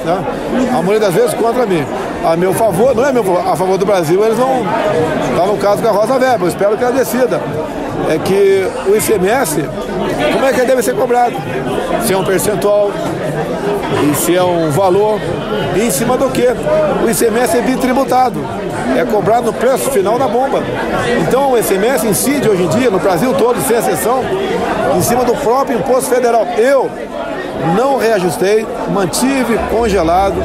A 0.70 0.82
maioria 0.82 1.00
das 1.00 1.14
vezes 1.14 1.34
contra 1.34 1.66
mim. 1.66 1.86
A 2.26 2.36
meu 2.36 2.54
favor, 2.54 2.94
não 2.94 3.06
é 3.06 3.14
meu 3.14 3.24
a 3.40 3.56
favor 3.56 3.78
do 3.78 3.86
Brasil, 3.86 4.22
eles 4.24 4.38
vão. 4.38 4.66
Está 5.30 5.46
no 5.46 5.58
caso 5.58 5.82
com 5.82 5.88
a 5.88 5.92
Rosa 5.92 6.14
Weber, 6.16 6.42
eu 6.42 6.48
espero 6.50 6.78
que 6.78 6.84
ela 6.84 6.92
decida. 6.92 7.42
É 8.10 8.18
que 8.18 8.68
o 8.90 8.96
ICMS, 8.98 9.64
como 10.34 10.46
é 10.46 10.54
que 10.54 10.62
deve 10.62 10.82
ser 10.82 10.96
cobrado? 10.96 11.36
Se 12.06 12.14
é 12.14 12.18
um 12.18 12.24
percentual, 12.24 12.92
e 14.04 14.16
se 14.16 14.36
é 14.36 14.44
um 14.44 14.70
valor, 14.72 15.20
e 15.76 15.82
em 15.82 15.92
cima 15.92 16.18
do 16.18 16.30
que? 16.30 16.48
O 17.04 17.10
ICMS 17.10 17.58
é 17.58 17.62
bitributado, 17.62 18.40
é 18.98 19.04
cobrado 19.06 19.48
no 19.48 19.54
preço 19.54 19.90
final 19.92 20.18
da 20.18 20.28
bomba. 20.28 20.62
Então 21.22 21.52
o 21.52 21.58
ICMS 21.58 22.08
incide 22.08 22.50
hoje 22.50 22.64
em 22.64 22.70
dia, 22.70 22.90
no 22.90 23.00
Brasil 23.00 23.34
todo, 23.34 23.62
sem 23.62 23.78
exceção, 23.78 24.24
em 24.96 25.02
cima 25.02 25.24
do 25.24 25.36
próprio 25.36 25.78
imposto 25.78 26.14
federal. 26.14 26.46
Eu 26.58 26.90
não 27.76 27.98
reajustei, 27.98 28.66
mantive 28.94 29.58
congelado 29.70 30.36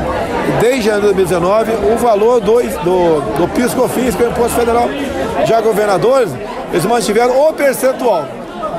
desde 0.61 0.83
janeiro 0.83 1.09
de 1.09 1.25
2019 1.25 1.73
o 1.93 1.97
valor 1.97 2.41
do, 2.41 2.55
do, 2.55 3.21
do 3.39 3.49
PIS-COFINS, 3.49 4.15
que 4.15 4.23
é 4.23 4.27
o 4.27 4.31
imposto 4.31 4.59
federal. 4.59 4.89
Já 5.47 5.61
governadores, 5.61 6.31
eles 6.73 6.85
mantiveram 6.85 7.49
o 7.49 7.53
percentual. 7.53 8.27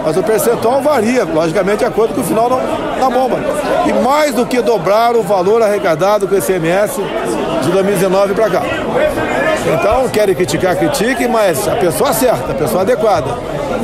Mas 0.04 0.18
o 0.18 0.24
percentual 0.24 0.82
varia, 0.82 1.24
logicamente, 1.24 1.78
de 1.78 1.86
acordo 1.86 2.14
com 2.14 2.22
o 2.22 2.24
final 2.24 2.50
da 2.50 3.10
bomba. 3.10 3.40
E 3.88 3.94
mais 3.94 4.36
do 4.36 4.46
que 4.46 4.62
dobrar 4.62 5.16
o 5.16 5.24
valor 5.24 5.62
arrecadado 5.62 6.28
com 6.28 6.36
o 6.36 6.38
ICMS 6.38 7.02
de 7.64 7.72
2019 7.72 8.34
para 8.34 8.50
cá. 8.50 8.62
Então, 9.66 10.10
querem 10.10 10.36
criticar, 10.36 10.76
critique, 10.76 11.26
mas 11.28 11.68
a 11.68 11.76
pessoa 11.76 12.12
certa, 12.12 12.52
a 12.52 12.56
pessoa 12.56 12.82
adequada. 12.82 13.32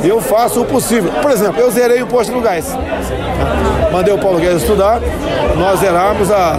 Eu 0.04 0.20
faço 0.20 0.60
o 0.60 0.64
possível. 0.64 1.10
Por 1.22 1.30
exemplo, 1.30 1.60
eu 1.60 1.70
zerei 1.70 2.02
o 2.02 2.06
posto 2.06 2.32
do 2.32 2.40
gás. 2.40 2.76
Mandei 3.90 4.12
o 4.12 4.18
Paulo 4.18 4.38
Guedes 4.38 4.62
estudar, 4.62 5.00
nós 5.56 5.80
zeramos 5.80 6.30
a, 6.30 6.56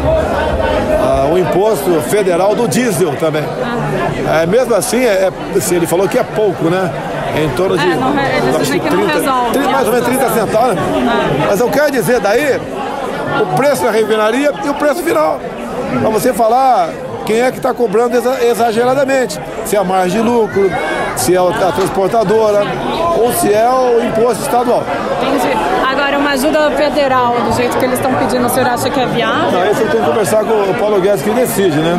a, 1.01 1.27
o 1.31 1.37
imposto 1.37 2.01
federal 2.09 2.53
do 2.55 2.67
diesel 2.67 3.15
também. 3.17 3.43
É, 4.41 4.45
mesmo 4.45 4.75
assim, 4.75 5.03
é, 5.03 5.29
é, 5.29 5.73
ele 5.73 5.87
falou 5.87 6.07
que 6.09 6.17
é 6.17 6.23
pouco, 6.23 6.65
né? 6.65 6.91
Em 7.35 7.50
torno 7.50 7.77
de 7.77 7.83
é, 7.83 7.95
não, 7.95 8.15
acho 8.59 8.71
que 8.71 8.79
30, 8.79 8.89
30, 9.53 9.69
mais 9.69 9.88
ou 9.88 9.93
menos 9.93 10.07
30 10.07 10.29
centavos. 10.29 10.77
É. 10.77 11.47
Mas 11.47 11.59
eu 11.59 11.69
quero 11.69 11.91
dizer 11.91 12.19
daí 12.19 12.59
o 13.41 13.55
preço 13.55 13.83
da 13.83 13.91
refinaria 13.91 14.51
e 14.63 14.69
o 14.69 14.73
preço 14.73 15.01
final. 15.03 15.39
Para 16.01 16.09
você 16.09 16.33
falar 16.33 16.89
quem 17.25 17.41
é 17.41 17.51
que 17.51 17.57
está 17.57 17.73
cobrando 17.73 18.17
exageradamente. 18.41 19.39
Se 19.65 19.75
é 19.75 19.79
a 19.79 19.83
margem 19.83 20.21
de 20.21 20.27
lucro, 20.27 20.69
se 21.15 21.35
é 21.35 21.39
a 21.39 21.71
transportadora 21.71 22.63
ou 23.17 23.31
se 23.33 23.53
é 23.53 23.69
o 23.69 24.03
imposto 24.03 24.43
estadual. 24.43 24.83
Entendi. 25.21 25.80
Agora, 25.91 26.17
uma 26.17 26.31
ajuda 26.31 26.71
federal, 26.71 27.36
do 27.41 27.53
jeito 27.53 27.77
que 27.77 27.83
eles 27.83 28.00
estão 28.00 28.13
pedindo, 28.15 28.45
o 28.45 28.50
senhor 28.50 28.69
acha 28.69 28.89
que 28.89 28.98
é 28.98 29.05
viável? 29.05 29.51
Não, 29.51 29.69
isso 29.69 29.81
eu 29.81 29.89
tenho 29.89 30.03
que 30.03 30.10
conversar 30.10 30.45
com 30.45 30.53
o 30.53 30.74
Paulo 30.79 31.01
Guedes 31.01 31.21
que 31.21 31.29
decide, 31.31 31.77
né? 31.77 31.98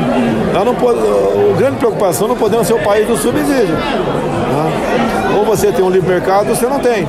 Nós 0.55 0.65
não 0.65 0.75
pode, 0.75 0.99
a 0.99 1.57
grande 1.59 1.77
preocupação 1.77 2.27
não 2.27 2.35
podemos 2.35 2.67
ser 2.67 2.73
o 2.73 2.79
país 2.79 3.07
do 3.07 3.19
subsídio. 3.19 3.75
Né? 3.75 5.35
Ou 5.37 5.45
você 5.45 5.71
tem 5.71 5.85
um 5.85 5.91
livre 5.91 6.09
mercado, 6.09 6.49
ou 6.49 6.57
você 6.57 6.67
não 6.67 6.79
tem. 6.79 7.07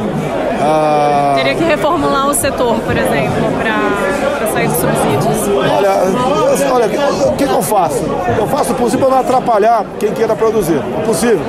Ah... 0.61 1.35
Teria 1.37 1.55
que 1.55 1.63
reformular 1.63 2.27
o 2.27 2.33
setor, 2.33 2.75
por 2.79 2.97
exemplo, 2.97 3.51
para 3.61 4.51
sair 4.51 4.67
dos 4.67 4.77
subsídios. 4.77 5.47
Olha, 5.47 6.73
olha, 6.73 6.85
o 7.27 7.35
que, 7.37 7.47
que, 7.47 7.53
eu 7.53 7.61
faço? 7.61 8.03
Eu 8.37 8.47
faço 8.47 8.73
o 8.73 8.75
possível 8.75 9.07
para 9.07 9.15
não 9.15 9.21
atrapalhar 9.21 9.85
quem 9.99 10.11
queira 10.11 10.35
produzir. 10.35 10.81
O 10.97 11.01
possível. 11.05 11.39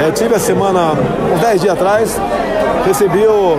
É, 0.00 0.10
tive 0.12 0.34
a 0.34 0.38
semana, 0.38 0.92
uns 1.34 1.40
10 1.40 1.60
dias 1.60 1.74
atrás, 1.74 2.20
recebi 2.84 3.24
o, 3.26 3.58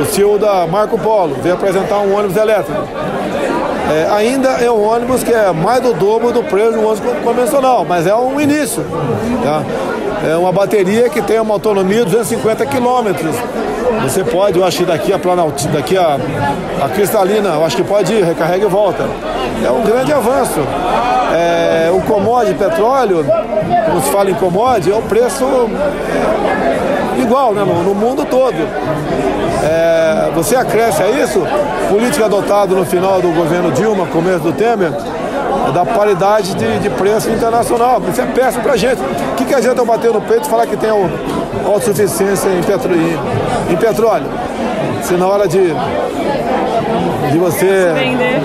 o 0.00 0.04
CEO 0.06 0.38
da 0.38 0.49
Marco 0.70 0.98
Polo, 0.98 1.36
veio 1.42 1.54
apresentar 1.54 1.98
um 2.00 2.16
ônibus 2.16 2.36
elétrico. 2.36 2.82
É, 3.90 4.08
ainda 4.12 4.50
é 4.50 4.70
um 4.70 4.88
ônibus 4.88 5.22
que 5.22 5.32
é 5.32 5.50
mais 5.52 5.82
do 5.82 5.92
dobro 5.94 6.32
do 6.32 6.42
preço 6.44 6.72
do 6.72 6.86
ônibus 6.86 7.00
convencional, 7.24 7.84
mas 7.88 8.06
é 8.06 8.14
um 8.14 8.40
início. 8.40 8.84
Tá? 9.42 9.62
É 10.28 10.36
uma 10.36 10.52
bateria 10.52 11.08
que 11.08 11.22
tem 11.22 11.40
uma 11.40 11.54
autonomia 11.54 12.04
de 12.04 12.10
250 12.10 12.66
quilômetros. 12.66 13.34
Você 14.02 14.22
pode, 14.22 14.58
eu 14.58 14.64
acho 14.64 14.78
que 14.78 14.84
daqui 14.84 15.12
a 15.12 15.18
Planaltina, 15.18 15.72
daqui 15.72 15.96
a, 15.96 16.18
a 16.82 16.88
Cristalina, 16.88 17.50
eu 17.50 17.64
acho 17.64 17.76
que 17.76 17.82
pode 17.82 18.12
ir, 18.12 18.24
recarrega 18.24 18.64
e 18.66 18.68
volta. 18.68 19.04
É 19.64 19.70
um 19.70 19.82
grande 19.82 20.12
avanço. 20.12 20.60
É, 21.34 21.90
o 21.92 22.00
commodity 22.02 22.54
petróleo, 22.54 23.24
como 23.86 24.00
se 24.02 24.10
fala 24.10 24.30
em 24.30 24.34
commodity, 24.34 24.90
é 24.90 24.94
o 24.94 25.02
preço 25.02 25.44
igual 27.18 27.52
né, 27.54 27.64
no, 27.64 27.82
no 27.82 27.94
mundo 27.94 28.24
todo. 28.24 28.54
É, 29.62 30.30
você 30.34 30.56
acresce 30.56 31.02
a 31.02 31.10
isso, 31.10 31.42
política 31.88 32.26
adotada 32.26 32.74
no 32.74 32.84
final 32.84 33.20
do 33.20 33.28
governo 33.28 33.70
Dilma, 33.72 34.06
começo 34.06 34.40
do 34.40 34.52
Temer, 34.52 34.92
da 35.72 35.84
paridade 35.84 36.54
de, 36.54 36.78
de 36.78 36.90
preço 36.90 37.30
internacional. 37.30 38.00
Isso 38.08 38.20
é 38.20 38.26
péssimo 38.26 38.62
para 38.62 38.72
a 38.72 38.76
gente. 38.76 39.00
O 39.00 39.34
que, 39.36 39.44
que 39.44 39.54
adianta 39.54 39.80
eu 39.80 39.86
bater 39.86 40.12
no 40.12 40.20
peito 40.20 40.46
e 40.46 40.50
falar 40.50 40.66
que 40.66 40.76
tem 40.76 40.90
autossuficiência 41.64 42.48
em, 42.48 42.62
petro, 42.62 42.94
em, 42.94 43.72
em 43.72 43.76
petróleo? 43.76 44.26
Se 45.02 45.14
na 45.14 45.26
hora 45.26 45.48
de, 45.48 45.74
de 47.30 47.38
você 47.38 47.92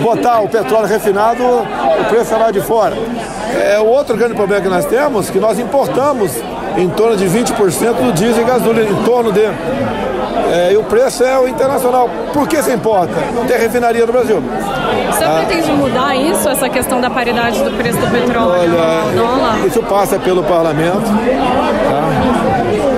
botar 0.01 0.39
o 0.41 0.49
petróleo 0.49 0.87
refinado, 0.87 1.43
o 1.43 2.05
preço 2.09 2.33
é 2.33 2.37
lá 2.37 2.51
de 2.51 2.61
fora. 2.61 2.95
É, 3.55 3.79
o 3.79 3.85
outro 3.85 4.17
grande 4.17 4.33
problema 4.33 4.61
que 4.61 4.69
nós 4.69 4.85
temos, 4.85 5.29
que 5.29 5.39
nós 5.39 5.57
importamos 5.59 6.31
em 6.77 6.89
torno 6.89 7.15
de 7.15 7.25
20% 7.25 7.93
do 7.93 8.13
diesel 8.13 8.43
e 8.43 8.45
gasolina, 8.45 8.89
em 8.89 9.03
torno 9.03 9.31
de. 9.31 9.45
É, 10.51 10.73
e 10.73 10.77
o 10.77 10.83
preço 10.83 11.23
é 11.23 11.37
o 11.39 11.47
internacional. 11.47 12.09
Por 12.33 12.47
que 12.47 12.61
se 12.61 12.71
importa? 12.71 13.13
Não 13.33 13.45
tem 13.45 13.57
refinaria 13.57 14.05
no 14.05 14.11
Brasil. 14.11 14.43
Você 15.11 15.23
ah. 15.23 15.43
pretende 15.45 15.71
mudar 15.71 16.15
isso, 16.15 16.47
essa 16.47 16.69
questão 16.69 17.01
da 17.01 17.09
paridade 17.09 17.63
do 17.63 17.71
preço 17.71 17.97
do 17.99 18.07
petróleo? 18.07 18.71
Olha, 18.75 19.67
isso 19.67 19.81
passa 19.83 20.19
pelo 20.19 20.43
parlamento. 20.43 21.03
Tá? 21.03 22.94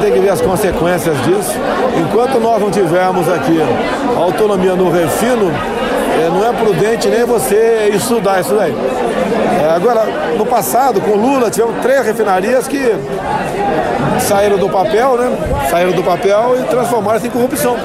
Tem 0.00 0.12
que 0.12 0.18
ver 0.18 0.30
as 0.30 0.40
consequências 0.40 1.16
disso. 1.22 1.54
Enquanto 1.96 2.40
nós 2.40 2.60
não 2.60 2.70
tivermos 2.70 3.28
aqui 3.28 3.58
autonomia 4.16 4.74
no 4.74 4.90
refino, 4.90 5.52
é, 6.20 6.28
não 6.28 6.46
é 6.46 6.52
prudente 6.52 7.08
nem 7.08 7.24
você 7.24 7.90
estudar 7.94 8.40
isso 8.40 8.54
daí. 8.54 8.74
É, 9.62 9.70
agora, 9.74 10.06
no 10.38 10.46
passado, 10.46 11.00
com 11.00 11.12
Lula, 11.12 11.50
tivemos 11.50 11.80
três 11.82 12.04
refinarias 12.04 12.66
que 12.66 12.94
saíram 14.20 14.56
do 14.56 14.68
papel, 14.68 15.16
né? 15.16 15.36
Saíram 15.70 15.92
do 15.92 16.02
papel 16.02 16.56
e 16.60 16.64
transformaram-se 16.64 17.26
em 17.26 17.30
corrupção. 17.30 17.76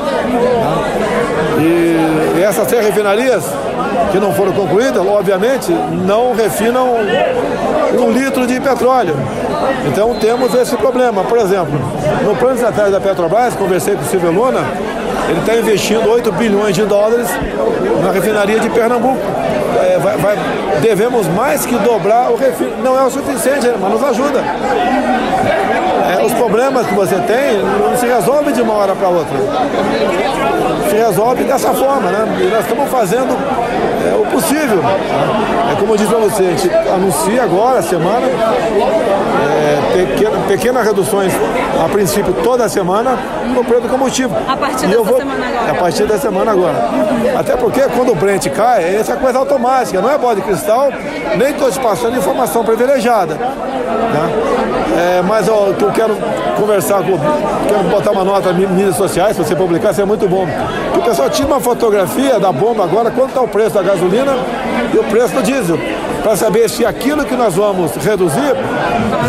E 1.60 2.42
essas 2.42 2.68
três 2.68 2.86
refinarias 2.86 3.44
que 4.12 4.20
não 4.20 4.34
foram 4.34 4.52
concluídas, 4.52 5.06
obviamente, 5.06 5.72
não 5.72 6.34
refinam 6.34 6.96
um 8.00 8.12
litro 8.12 8.46
de 8.46 8.60
petróleo. 8.60 9.16
Então 9.88 10.14
temos 10.16 10.54
esse 10.54 10.76
problema. 10.76 11.24
Por 11.24 11.38
exemplo, 11.38 11.74
no 12.24 12.36
plano 12.36 12.56
estratégico 12.56 12.92
da 12.92 13.02
Petrobras, 13.02 13.56
conversei 13.56 13.96
com 13.96 14.02
o 14.02 14.06
Silvio 14.06 14.32
Luna, 14.32 14.62
ele 15.30 15.40
está 15.40 15.56
investindo 15.56 16.10
8 16.10 16.32
bilhões 16.34 16.76
de 16.76 16.84
dólares 16.86 17.28
na 18.04 18.12
refinaria 18.12 18.60
de 18.60 18.70
Pernambuco. 18.70 19.20
É, 19.82 20.00
vai, 20.00 20.18
vai, 20.18 20.38
devemos 20.82 21.28
mais 21.28 21.66
que 21.66 21.78
dobrar 21.78 22.32
o 22.32 22.36
refino. 22.36 22.72
Não 22.84 22.98
é 22.98 23.04
o 23.04 23.10
suficiente, 23.10 23.68
mas 23.80 23.92
nos 23.92 24.04
ajuda. 24.04 24.42
Problemas 26.46 26.86
que 26.86 26.94
você 26.94 27.16
tem 27.22 27.58
não 27.58 27.98
se 27.98 28.06
resolvem 28.06 28.54
de 28.54 28.62
uma 28.62 28.74
hora 28.76 28.96
para 28.96 29.10
outra. 29.10 29.36
Se 30.88 30.96
resolve 30.96 31.44
dessa 31.44 31.74
forma, 31.74 32.12
né? 32.12 32.38
E 32.40 32.44
nós 32.52 32.60
estamos 32.60 32.88
fazendo 32.88 33.36
é, 34.06 34.16
o 34.16 34.26
possível. 34.32 34.82
É 35.72 35.76
como 35.80 35.94
eu 35.94 35.98
disse 35.98 36.10
para 36.10 36.20
você, 36.20 36.44
a 36.44 36.52
gente 36.52 36.70
anuncia 36.94 37.44
agora, 37.44 37.82
semana, 37.82 38.28
é, 38.28 40.06
pequena, 40.06 40.40
pequenas 40.48 40.86
reduções, 40.86 41.34
a 41.84 41.90
princípio, 41.90 42.34
toda 42.44 42.70
semana, 42.70 43.18
no 43.46 43.64
preço 43.64 43.82
do 43.82 43.90
combustível. 43.90 44.38
A 44.48 44.56
partir 44.56 44.88
dessa 44.88 45.04
vou, 45.04 45.18
semana 45.18 45.46
agora. 45.48 45.72
A 45.72 45.76
partir 45.76 46.06
da 46.06 46.18
semana 46.20 46.52
agora. 46.52 46.90
Até 47.38 47.56
porque 47.58 47.82
quando 47.96 48.12
o 48.12 48.16
Brent 48.16 48.48
cai, 48.50 48.96
essa 48.96 49.14
é 49.14 49.16
coisa 49.16 49.40
automática, 49.40 50.02
não 50.02 50.10
é 50.10 50.18
bola 50.18 50.36
de 50.36 50.42
cristal, 50.42 50.90
nem 51.38 51.50
estou 51.50 51.72
te 51.72 51.80
passando 51.80 52.18
informação 52.18 52.64
privilegiada. 52.64 53.36
Tá? 53.36 54.30
É, 54.98 55.22
mas 55.22 55.50
ó, 55.50 55.74
que 55.74 55.84
eu 55.84 55.92
quero 55.92 56.16
conversar 56.56 57.04
com. 57.04 57.18
Quero 57.68 57.84
botar 57.90 58.12
uma 58.12 58.24
nota 58.24 58.54
nas 58.54 58.70
mídias 58.70 58.96
sociais, 58.96 59.36
se 59.36 59.44
você 59.44 59.56
publicar, 59.56 59.92
isso 59.92 60.02
é 60.02 60.06
muito 60.06 60.28
bom. 60.28 60.48
O 60.96 61.02
pessoal 61.02 61.30
tira 61.30 61.48
uma 61.48 61.60
fotografia 61.60 62.40
da 62.40 62.52
bomba 62.52 62.84
agora, 62.84 63.12
quanto 63.12 63.30
está 63.30 63.42
o 63.42 63.48
preço 63.48 63.76
da 63.76 63.82
gasolina 63.82 63.95
e 64.94 64.98
o 64.98 65.04
preço 65.06 65.36
do 65.36 65.44
diesel. 65.44 65.78
Para 66.24 66.36
saber 66.36 66.70
se 66.70 66.86
aquilo 66.86 67.24
que 67.24 67.36
nós 67.36 67.56
vamos 67.56 67.96
reduzir 67.98 68.56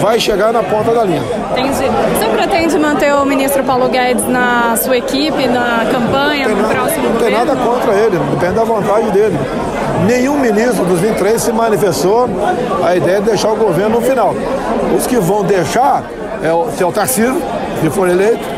vai 0.00 0.18
chegar 0.18 0.52
na 0.52 0.62
ponta 0.62 0.92
da 0.92 1.04
linha. 1.04 1.22
Entendi. 1.52 1.84
Você 2.18 2.26
pretende 2.30 2.78
manter 2.78 3.14
o 3.14 3.24
ministro 3.24 3.62
Paulo 3.64 3.88
Guedes 3.88 4.26
na 4.26 4.76
sua 4.76 4.96
equipe, 4.96 5.46
na 5.46 5.86
campanha, 5.90 6.48
no 6.48 6.64
próximo 6.68 7.04
Não 7.04 7.12
governo? 7.12 7.18
tem 7.20 7.30
nada 7.46 7.56
contra 7.56 7.94
ele, 7.94 8.18
depende 8.30 8.54
da 8.54 8.64
vontade 8.64 9.10
dele. 9.10 9.38
Nenhum 10.06 10.38
ministro 10.38 10.84
dos 10.84 11.00
23 11.00 11.40
se 11.40 11.52
manifestou 11.52 12.28
a 12.82 12.96
ideia 12.96 13.20
de 13.20 13.26
deixar 13.26 13.50
o 13.52 13.56
governo 13.56 14.00
no 14.00 14.06
final. 14.06 14.34
Os 14.96 15.06
que 15.06 15.16
vão 15.16 15.42
deixar 15.44 16.02
é 16.42 16.52
o, 16.52 16.70
se 16.70 16.82
é 16.82 16.86
o 16.86 16.92
Tarcísio, 16.92 17.40
se 17.82 17.90
for 17.90 18.08
eleito. 18.08 18.55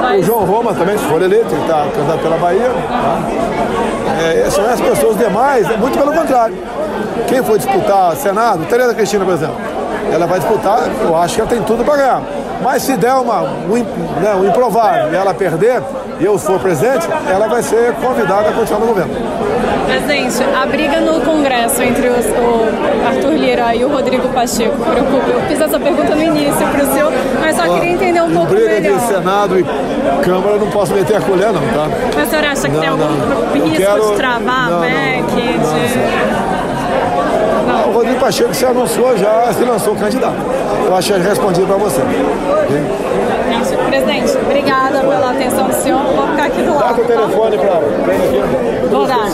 Vai... 0.00 0.18
O 0.18 0.22
João 0.22 0.44
Roma 0.44 0.74
também, 0.74 0.98
se 0.98 1.04
for 1.04 1.22
eleito, 1.22 1.54
ele 1.54 1.62
está 1.62 1.86
candidato 1.94 2.20
pela 2.20 2.36
Bahia. 2.36 2.70
Tá? 2.70 3.20
É, 4.22 4.50
são 4.50 4.64
as 4.64 4.80
pessoas 4.80 5.16
demais, 5.16 5.70
é 5.70 5.76
muito 5.76 5.98
pelo 5.98 6.12
contrário. 6.12 6.56
Quem 7.26 7.42
for 7.42 7.56
disputar 7.56 8.14
Senado, 8.16 8.64
Tereza 8.66 8.94
Cristina, 8.94 9.24
por 9.24 9.34
exemplo, 9.34 9.56
ela 10.12 10.26
vai 10.26 10.38
disputar, 10.38 10.80
eu 11.02 11.16
acho 11.16 11.34
que 11.34 11.40
ela 11.40 11.50
tem 11.50 11.62
tudo 11.62 11.84
para 11.84 11.96
ganhar. 11.96 12.22
Mas 12.62 12.82
se 12.82 12.96
der 12.96 13.14
uma, 13.14 13.42
um, 13.42 14.20
né, 14.20 14.34
um 14.34 14.46
improvável 14.46 15.12
e 15.12 15.16
ela 15.16 15.34
perder, 15.34 15.82
eu 16.24 16.38
for 16.38 16.58
presidente, 16.60 17.06
ela 17.30 17.48
vai 17.48 17.62
ser 17.62 17.92
convidada 17.94 18.50
a 18.50 18.52
continuar 18.52 18.80
no 18.80 18.86
governo. 18.86 19.14
Presidente, 19.86 20.42
a 20.54 20.66
briga 20.66 21.00
no 21.00 21.20
Congresso 21.20 21.82
entre 21.82 22.08
os, 22.08 22.24
o 22.26 23.06
Arthur 23.06 23.32
Lira 23.34 23.74
e 23.74 23.84
o 23.84 23.88
Rodrigo 23.88 24.28
Pacheco 24.28 24.76
preocupa. 24.76 25.28
Eu 25.30 25.42
fiz 25.48 25.60
essa 25.60 25.78
pergunta 25.78 26.14
no 26.14 26.22
início 26.22 26.66
para 26.68 26.84
o 26.84 26.92
senhor, 26.92 27.12
mas 27.40 27.56
só 27.56 27.62
queria 27.74 27.92
entender 27.92 28.22
um 28.22 28.30
pouco 28.32 28.52
briga 28.54 28.80
melhor. 28.80 28.98
de 28.98 29.06
Senado 29.06 29.58
e 29.58 29.64
Câmara 30.24 30.56
não 30.56 30.70
posso 30.70 30.94
meter 30.94 31.16
a 31.16 31.20
colher 31.20 31.52
não, 31.52 31.60
tá? 31.60 31.88
Mas 32.14 32.26
o 32.26 32.30
senhor 32.30 32.44
acha 32.44 32.68
que 32.68 32.78
tem 32.78 32.90
Não, 32.90 32.92
algum 32.92 33.04
não. 33.14 33.52
risco 33.64 33.76
Quero- 33.76 34.10
de 34.10 34.16
travar 34.16 34.70
não, 34.70 34.76
a 34.78 34.80
não, 34.80 34.80
PEC? 34.80 35.22
O 35.22 35.72
Rodrigo 35.72 36.41
Pacheco 38.22 38.54
se 38.54 38.64
anunciou 38.64 39.16
já, 39.16 39.52
se 39.52 39.64
lançou 39.64 39.96
candidato. 39.96 40.36
Eu 40.86 40.94
acho 40.94 41.12
que 41.12 41.18
respondi 41.18 41.60
para 41.62 41.74
você. 41.74 42.00
Presidente, 43.88 44.38
obrigada 44.44 45.00
pela 45.00 45.32
atenção 45.32 45.66
do 45.66 45.74
senhor. 45.74 46.04
Vou 46.04 46.28
ficar 46.28 46.44
aqui 46.44 46.62
do 46.62 46.72
Dá 46.72 46.84
lado. 46.84 47.02
o 47.02 47.04
telefone 47.04 47.58
para 47.58 47.80
Vou 48.88 49.06
dar. 49.08 49.26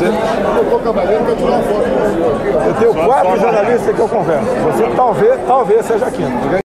Eu 2.66 2.74
tenho 2.80 2.94
quatro 2.94 3.38
jornalistas 3.38 3.94
que 3.94 4.00
eu 4.00 4.08
converso. 4.08 4.46
Você 4.46 4.84
talvez, 4.96 5.38
talvez 5.46 5.84
seja 5.84 6.06
a 6.06 6.10
quinta. 6.10 6.46
ok? 6.46 6.67